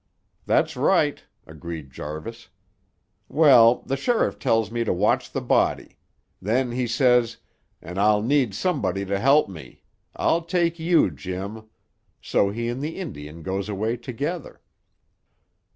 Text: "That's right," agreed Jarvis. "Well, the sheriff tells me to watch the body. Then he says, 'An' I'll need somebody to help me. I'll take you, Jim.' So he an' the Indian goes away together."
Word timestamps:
"That's 0.47 0.75
right," 0.75 1.23
agreed 1.45 1.91
Jarvis. 1.91 2.49
"Well, 3.29 3.83
the 3.85 3.95
sheriff 3.95 4.39
tells 4.39 4.71
me 4.71 4.83
to 4.83 4.91
watch 4.91 5.29
the 5.31 5.41
body. 5.41 5.99
Then 6.41 6.71
he 6.71 6.87
says, 6.87 7.37
'An' 7.83 7.99
I'll 7.99 8.23
need 8.23 8.55
somebody 8.55 9.05
to 9.05 9.19
help 9.19 9.47
me. 9.47 9.83
I'll 10.15 10.41
take 10.41 10.79
you, 10.79 11.11
Jim.' 11.11 11.69
So 12.19 12.49
he 12.49 12.67
an' 12.67 12.79
the 12.79 12.97
Indian 12.97 13.43
goes 13.43 13.69
away 13.69 13.95
together." 13.95 14.59